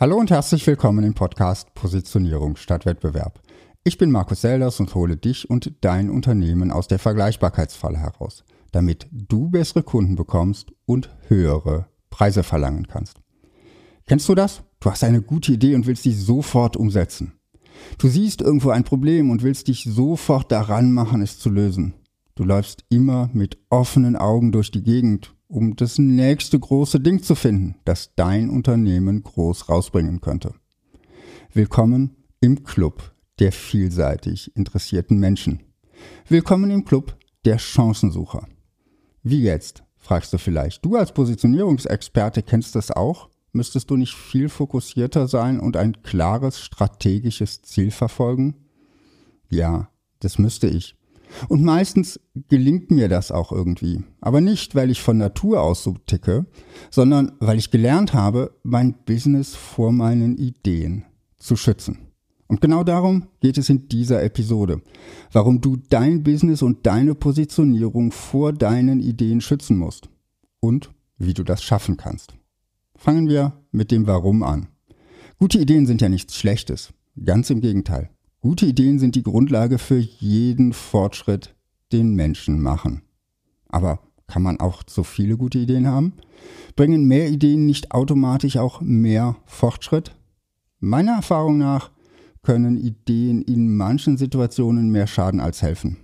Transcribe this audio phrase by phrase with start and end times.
[0.00, 3.38] Hallo und herzlich willkommen im Podcast Positionierung statt Wettbewerb.
[3.84, 8.42] Ich bin Markus Selders und hole dich und dein Unternehmen aus der Vergleichbarkeitsfalle heraus,
[8.72, 13.18] damit du bessere Kunden bekommst und höhere Preise verlangen kannst.
[14.06, 14.62] Kennst du das?
[14.80, 17.34] Du hast eine gute Idee und willst sie sofort umsetzen.
[17.98, 21.92] Du siehst irgendwo ein Problem und willst dich sofort daran machen, es zu lösen.
[22.36, 27.34] Du läufst immer mit offenen Augen durch die Gegend um das nächste große Ding zu
[27.34, 30.54] finden, das dein Unternehmen groß rausbringen könnte.
[31.52, 35.64] Willkommen im Club der vielseitig interessierten Menschen.
[36.28, 38.46] Willkommen im Club der Chancensucher.
[39.24, 40.84] Wie jetzt, fragst du vielleicht.
[40.84, 43.28] Du als Positionierungsexperte kennst das auch?
[43.52, 48.54] Müsstest du nicht viel fokussierter sein und ein klares strategisches Ziel verfolgen?
[49.48, 50.94] Ja, das müsste ich.
[51.48, 54.02] Und meistens gelingt mir das auch irgendwie.
[54.20, 56.46] Aber nicht, weil ich von Natur aus so ticke,
[56.90, 61.04] sondern weil ich gelernt habe, mein Business vor meinen Ideen
[61.36, 61.98] zu schützen.
[62.46, 64.82] Und genau darum geht es in dieser Episode.
[65.30, 70.08] Warum du dein Business und deine Positionierung vor deinen Ideen schützen musst.
[70.58, 72.34] Und wie du das schaffen kannst.
[72.96, 74.66] Fangen wir mit dem Warum an.
[75.38, 76.92] Gute Ideen sind ja nichts Schlechtes.
[77.24, 78.10] Ganz im Gegenteil.
[78.42, 81.54] Gute Ideen sind die Grundlage für jeden Fortschritt,
[81.92, 83.02] den Menschen machen.
[83.68, 86.14] Aber kann man auch zu viele gute Ideen haben?
[86.74, 90.16] Bringen mehr Ideen nicht automatisch auch mehr Fortschritt?
[90.78, 91.90] Meiner Erfahrung nach
[92.42, 95.98] können Ideen in manchen Situationen mehr schaden als helfen.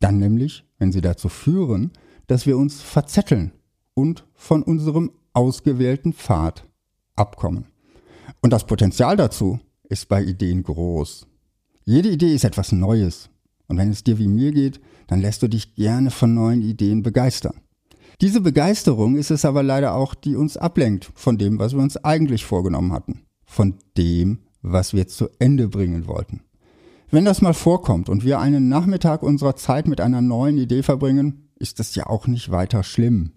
[0.00, 1.92] Dann nämlich, wenn sie dazu führen,
[2.26, 3.52] dass wir uns verzetteln
[3.94, 6.66] und von unserem ausgewählten Pfad
[7.16, 7.68] abkommen.
[8.42, 11.26] Und das Potenzial dazu ist bei Ideen groß.
[11.84, 13.30] Jede Idee ist etwas Neues.
[13.68, 17.02] Und wenn es dir wie mir geht, dann lässt du dich gerne von neuen Ideen
[17.02, 17.60] begeistern.
[18.20, 21.96] Diese Begeisterung ist es aber leider auch, die uns ablenkt von dem, was wir uns
[21.96, 23.22] eigentlich vorgenommen hatten.
[23.44, 26.42] Von dem, was wir zu Ende bringen wollten.
[27.10, 31.48] Wenn das mal vorkommt und wir einen Nachmittag unserer Zeit mit einer neuen Idee verbringen,
[31.56, 33.32] ist das ja auch nicht weiter schlimm.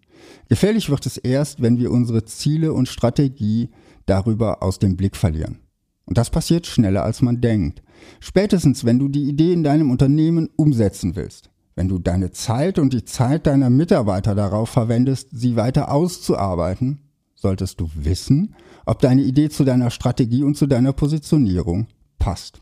[0.50, 3.70] Gefährlich wird es erst, wenn wir unsere Ziele und Strategie
[4.06, 5.60] darüber aus dem Blick verlieren.
[6.06, 7.83] Und das passiert schneller, als man denkt.
[8.20, 12.94] Spätestens, wenn du die Idee in deinem Unternehmen umsetzen willst, wenn du deine Zeit und
[12.94, 17.00] die Zeit deiner Mitarbeiter darauf verwendest, sie weiter auszuarbeiten,
[17.36, 18.56] solltest du wissen,
[18.86, 21.88] ob deine Idee zu deiner Strategie und zu deiner Positionierung
[22.20, 22.62] passt.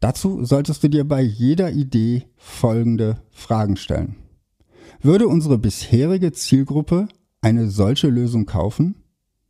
[0.00, 4.16] Dazu solltest du dir bei jeder Idee folgende Fragen stellen.
[5.00, 7.08] Würde unsere bisherige Zielgruppe
[7.40, 8.96] eine solche Lösung kaufen?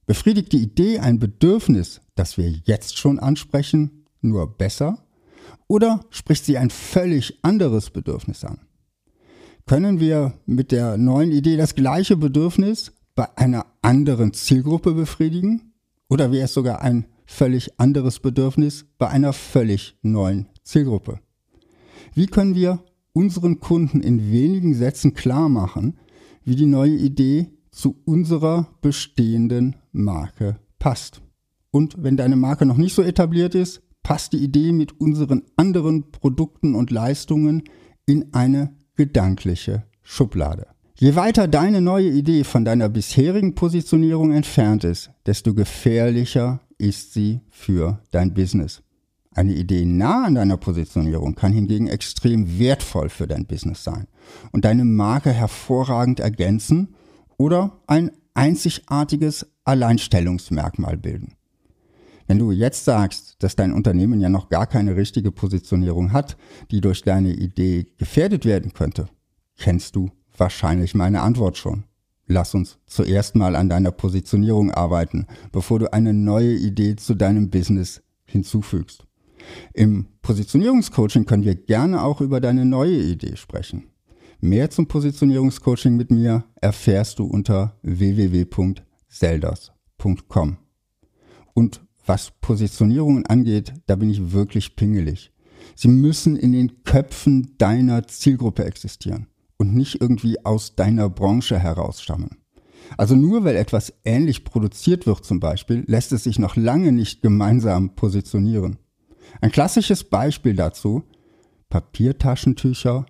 [0.06, 4.98] Befriedigt die Idee ein Bedürfnis, das wir jetzt schon ansprechen, nur besser?
[5.68, 8.58] Oder spricht sie ein völlig anderes Bedürfnis an?
[9.66, 15.72] Können wir mit der neuen Idee das gleiche Bedürfnis bei einer anderen Zielgruppe befriedigen?
[16.08, 21.18] Oder wäre es sogar ein völlig anderes Bedürfnis bei einer völlig neuen Zielgruppe?
[22.14, 25.98] Wie können wir unseren Kunden in wenigen Sätzen klar machen,
[26.44, 31.22] wie die neue Idee zu unserer bestehenden Marke passt?
[31.72, 36.12] Und wenn deine Marke noch nicht so etabliert ist, passt die Idee mit unseren anderen
[36.12, 37.64] Produkten und Leistungen
[38.06, 40.68] in eine gedankliche Schublade.
[40.94, 47.40] Je weiter deine neue Idee von deiner bisherigen Positionierung entfernt ist, desto gefährlicher ist sie
[47.50, 48.80] für dein Business.
[49.34, 54.06] Eine Idee nah an deiner Positionierung kann hingegen extrem wertvoll für dein Business sein
[54.52, 56.94] und deine Marke hervorragend ergänzen
[57.38, 61.35] oder ein einzigartiges Alleinstellungsmerkmal bilden.
[62.26, 66.36] Wenn du jetzt sagst, dass dein Unternehmen ja noch gar keine richtige Positionierung hat,
[66.70, 69.06] die durch deine Idee gefährdet werden könnte,
[69.56, 71.84] kennst du wahrscheinlich meine Antwort schon.
[72.26, 77.50] Lass uns zuerst mal an deiner Positionierung arbeiten, bevor du eine neue Idee zu deinem
[77.50, 79.04] Business hinzufügst.
[79.72, 83.84] Im Positionierungscoaching können wir gerne auch über deine neue Idee sprechen.
[84.40, 90.56] Mehr zum Positionierungscoaching mit mir erfährst du unter www.selders.com.
[91.54, 95.32] Und was Positionierungen angeht, da bin ich wirklich pingelig.
[95.74, 99.26] Sie müssen in den Köpfen deiner Zielgruppe existieren
[99.58, 102.38] und nicht irgendwie aus deiner Branche herausstammen.
[102.96, 107.20] Also nur weil etwas ähnlich produziert wird zum Beispiel, lässt es sich noch lange nicht
[107.22, 108.78] gemeinsam positionieren.
[109.40, 111.02] Ein klassisches Beispiel dazu,
[111.68, 113.06] Papiertaschentücher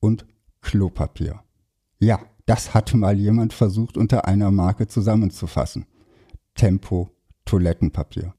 [0.00, 0.26] und
[0.62, 1.40] Klopapier.
[1.98, 5.84] Ja, das hat mal jemand versucht unter einer Marke zusammenzufassen.
[6.54, 7.10] Tempo
[7.50, 8.32] Toilettenpapier.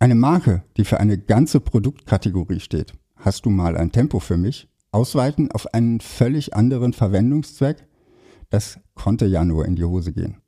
[0.00, 2.94] Eine Marke, die für eine ganze Produktkategorie steht.
[3.14, 4.68] Hast du mal ein Tempo für mich?
[4.90, 7.86] Ausweiten auf einen völlig anderen Verwendungszweck?
[8.50, 10.38] Das konnte ja nur in die Hose gehen.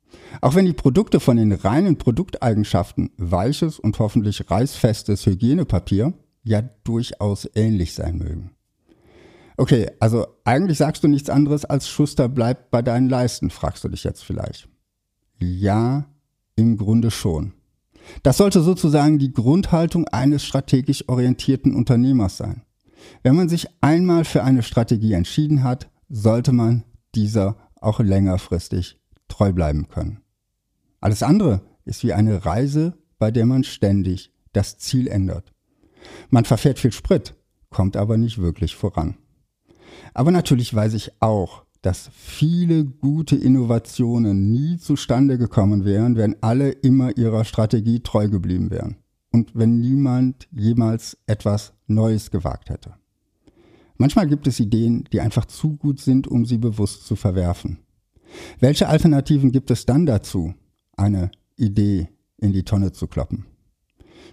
[0.41, 6.13] Auch wenn die Produkte von den reinen Produkteigenschaften weiches und hoffentlich reißfestes Hygienepapier
[6.43, 8.51] ja durchaus ähnlich sein mögen.
[9.55, 13.87] Okay, also eigentlich sagst du nichts anderes als Schuster bleibt bei deinen Leisten, fragst du
[13.87, 14.67] dich jetzt vielleicht.
[15.37, 16.05] Ja,
[16.57, 17.53] im Grunde schon.
[18.23, 22.63] Das sollte sozusagen die Grundhaltung eines strategisch orientierten Unternehmers sein.
[23.23, 26.83] Wenn man sich einmal für eine Strategie entschieden hat, sollte man
[27.15, 30.21] dieser auch längerfristig treu bleiben können.
[31.01, 35.53] Alles andere ist wie eine Reise, bei der man ständig das Ziel ändert.
[36.29, 37.35] Man verfährt viel Sprit,
[37.69, 39.17] kommt aber nicht wirklich voran.
[40.13, 46.71] Aber natürlich weiß ich auch, dass viele gute Innovationen nie zustande gekommen wären, wenn alle
[46.71, 48.97] immer ihrer Strategie treu geblieben wären
[49.31, 52.95] und wenn niemand jemals etwas Neues gewagt hätte.
[53.97, 57.79] Manchmal gibt es Ideen, die einfach zu gut sind, um sie bewusst zu verwerfen.
[58.59, 60.53] Welche Alternativen gibt es dann dazu,
[60.95, 63.45] eine Idee in die Tonne zu kloppen?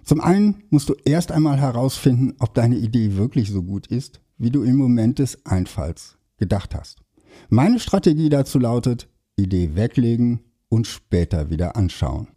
[0.03, 4.51] Zum einen musst du erst einmal herausfinden, ob deine Idee wirklich so gut ist, wie
[4.51, 7.01] du im Moment des Einfalls gedacht hast.
[7.49, 12.27] Meine Strategie dazu lautet, Idee weglegen und später wieder anschauen.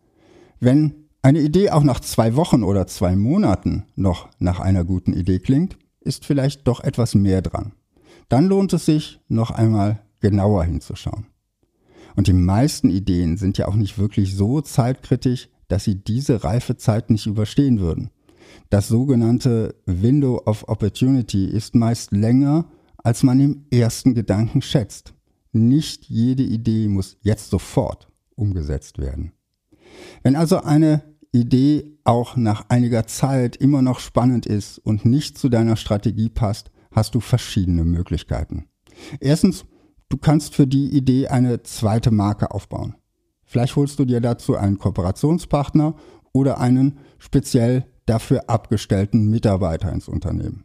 [0.60, 5.38] Wenn eine Idee auch nach zwei Wochen oder zwei Monaten noch nach einer guten Idee
[5.38, 7.72] klingt, ist vielleicht doch etwas mehr dran.
[8.28, 11.26] Dann lohnt es sich, noch einmal genauer hinzuschauen.
[12.16, 16.76] Und die meisten Ideen sind ja auch nicht wirklich so zeitkritisch, dass sie diese reife
[16.76, 18.10] Zeit nicht überstehen würden.
[18.68, 22.64] Das sogenannte Window of Opportunity ist meist länger
[23.02, 25.14] als man im ersten Gedanken schätzt.
[25.52, 29.32] Nicht jede Idee muss jetzt sofort umgesetzt werden.
[30.22, 31.02] Wenn also eine
[31.32, 36.70] Idee auch nach einiger Zeit immer noch spannend ist und nicht zu deiner Strategie passt,
[36.92, 38.66] hast du verschiedene Möglichkeiten.
[39.20, 39.64] Erstens,
[40.08, 42.96] du kannst für die Idee eine zweite Marke aufbauen.
[43.44, 45.94] Vielleicht holst du dir dazu einen Kooperationspartner
[46.32, 50.64] oder einen speziell dafür abgestellten Mitarbeiter ins Unternehmen.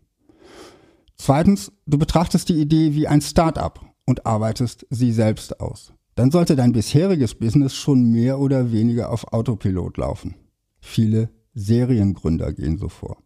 [1.18, 5.94] Zweitens, du betrachtest die Idee wie ein Start-up und arbeitest sie selbst aus.
[6.16, 10.36] Dann sollte dein bisheriges Business schon mehr oder weniger auf Autopilot laufen.
[10.80, 13.18] Viele Seriengründer gehen so vor.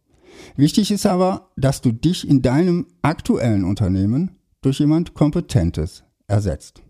[0.56, 6.82] Wichtig ist aber, dass du dich in deinem aktuellen Unternehmen durch jemand Kompetentes ersetzt.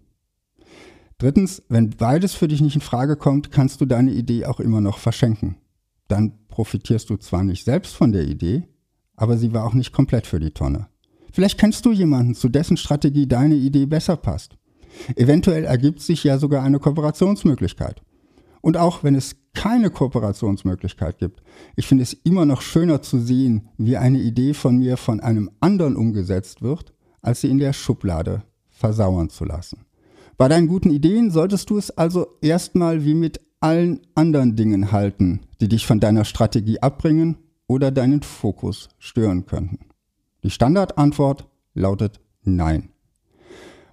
[1.19, 4.81] Drittens, wenn beides für dich nicht in Frage kommt, kannst du deine Idee auch immer
[4.81, 5.57] noch verschenken.
[6.09, 8.67] Dann profitierst du zwar nicht selbst von der Idee,
[9.21, 10.87] aber sie war auch nicht komplett für die Tonne.
[11.31, 14.57] Vielleicht kennst du jemanden, zu dessen Strategie deine Idee besser passt.
[15.15, 18.01] Eventuell ergibt sich ja sogar eine Kooperationsmöglichkeit.
[18.63, 21.43] Und auch wenn es keine Kooperationsmöglichkeit gibt,
[21.77, 25.51] ich finde es immer noch schöner zu sehen, wie eine Idee von mir von einem
[25.61, 29.85] anderen umgesetzt wird, als sie in der Schublade versauern zu lassen.
[30.39, 35.41] Bei deinen guten Ideen solltest du es also erstmal wie mit allen anderen Dingen halten,
[35.61, 37.37] die dich von deiner Strategie abbringen
[37.71, 39.79] oder deinen Fokus stören könnten?
[40.43, 42.89] Die Standardantwort lautet Nein.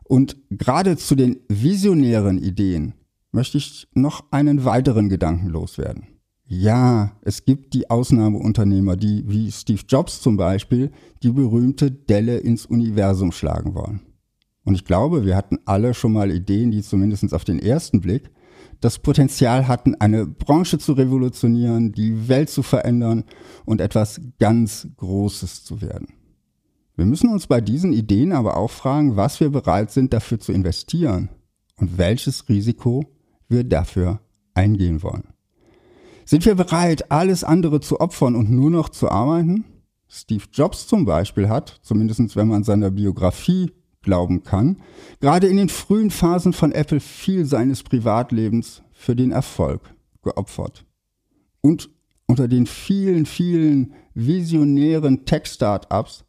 [0.03, 2.95] Und gerade zu den visionären Ideen
[3.31, 6.07] möchte ich noch einen weiteren Gedanken loswerden.
[6.47, 10.91] Ja, es gibt die Ausnahmeunternehmer, die wie Steve Jobs zum Beispiel
[11.21, 13.99] die berühmte Delle ins Universum schlagen wollen.
[14.63, 18.31] Und ich glaube, wir hatten alle schon mal Ideen, die zumindest auf den ersten Blick
[18.81, 23.23] das Potenzial hatten, eine Branche zu revolutionieren, die Welt zu verändern
[23.65, 26.13] und etwas ganz Großes zu werden.
[26.95, 30.51] Wir müssen uns bei diesen Ideen aber auch fragen, was wir bereit sind dafür zu
[30.51, 31.29] investieren
[31.77, 33.03] und welches Risiko
[33.47, 34.19] wir dafür
[34.53, 35.33] eingehen wollen.
[36.25, 39.63] Sind wir bereit, alles andere zu opfern und nur noch zu arbeiten?
[40.09, 43.71] Steve Jobs zum Beispiel hat, zumindest wenn man seiner Biografie
[44.07, 44.77] glauben kann,
[45.19, 49.81] gerade in den frühen Phasen von Apple viel seines Privatlebens für den Erfolg
[50.23, 50.85] geopfert.
[51.59, 51.89] Und
[52.25, 56.23] unter den vielen, vielen visionären Tech-Startups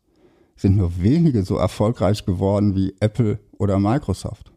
[0.57, 4.53] sind nur wenige so erfolgreich geworden wie Apple oder Microsoft.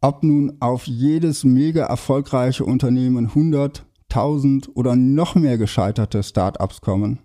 [0.00, 7.18] Ob nun auf jedes mega erfolgreiche Unternehmen 100, 1000 oder noch mehr gescheiterte Startups kommen,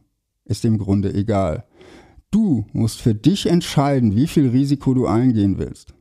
[0.44, 1.64] ist im Grunde egal.
[2.34, 5.94] Du musst für dich entscheiden, wie viel Risiko du eingehen willst.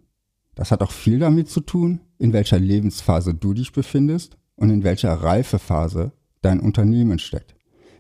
[0.55, 4.83] Das hat auch viel damit zu tun, in welcher Lebensphase du dich befindest und in
[4.83, 7.55] welcher Reifephase dein Unternehmen steckt.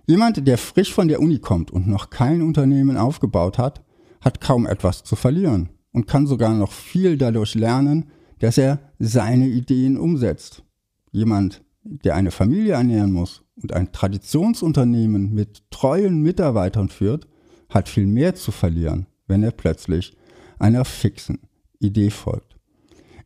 [0.06, 3.84] Jemand, der frisch von der Uni kommt und noch kein Unternehmen aufgebaut hat,
[4.22, 9.48] hat kaum etwas zu verlieren und kann sogar noch viel dadurch lernen, dass er seine
[9.48, 10.64] Ideen umsetzt.
[11.10, 17.28] Jemand, der eine Familie ernähren muss und ein Traditionsunternehmen mit treuen Mitarbeitern führt,
[17.72, 20.16] hat viel mehr zu verlieren, wenn er plötzlich
[20.58, 21.40] einer fixen
[21.78, 22.56] Idee folgt.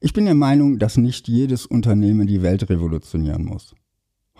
[0.00, 3.74] Ich bin der Meinung, dass nicht jedes Unternehmen die Welt revolutionieren muss.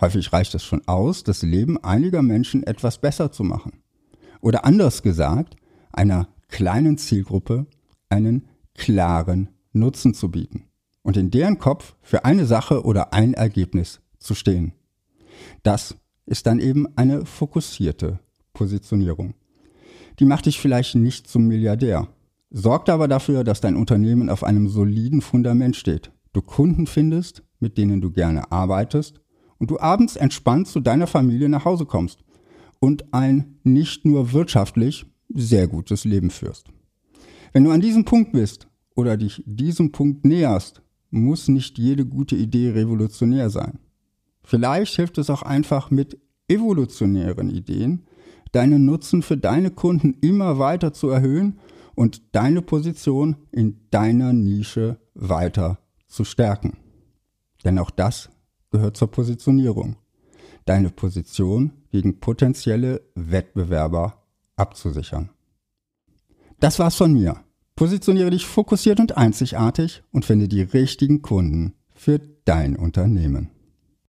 [0.01, 3.83] Häufig reicht es schon aus, das Leben einiger Menschen etwas besser zu machen.
[4.41, 5.57] Oder anders gesagt,
[5.93, 7.67] einer kleinen Zielgruppe
[8.09, 10.65] einen klaren Nutzen zu bieten
[11.03, 14.73] und in deren Kopf für eine Sache oder ein Ergebnis zu stehen.
[15.63, 15.97] Das
[16.27, 18.21] ist dann eben eine fokussierte
[18.53, 19.35] Positionierung.
[20.19, 22.09] Die macht dich vielleicht nicht zum Milliardär,
[22.51, 27.79] sorgt aber dafür, dass dein Unternehmen auf einem soliden Fundament steht, du Kunden findest, mit
[27.79, 29.21] denen du gerne arbeitest
[29.59, 32.25] und du abends entspannt zu deiner Familie nach Hause kommst
[32.79, 36.69] und ein nicht nur wirtschaftlich sehr gutes Leben führst.
[37.53, 42.37] Wenn du an diesem Punkt bist oder dich diesem Punkt näherst, muss nicht jede gute
[42.37, 43.79] Idee revolutionär sein.
[44.43, 46.19] Vielleicht hilft es auch einfach mit
[46.49, 48.07] evolutionären Ideen,
[48.53, 51.59] deinen Nutzen für deine Kunden immer weiter zu erhöhen
[51.95, 56.77] und deine Position in deiner Nische weiter zu stärken.
[57.65, 58.31] Denn auch das
[58.71, 59.97] gehört zur Positionierung.
[60.65, 64.23] Deine Position gegen potenzielle Wettbewerber
[64.57, 65.31] abzusichern.
[66.61, 67.37] Das war's von mir.
[67.75, 73.51] Positioniere dich fokussiert und einzigartig und finde die richtigen Kunden für dein Unternehmen.